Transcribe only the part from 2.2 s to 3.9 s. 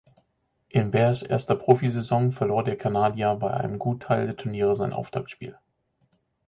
verlor der Kanadier bei einem